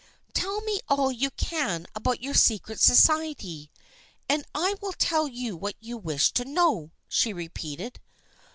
[0.33, 3.69] "Tell me all you can about your secret society,
[4.27, 7.99] and I will then tell you what you wish to know," she repeated.